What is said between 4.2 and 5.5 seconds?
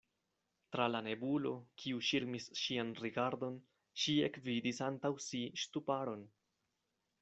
ekvidis antaŭ si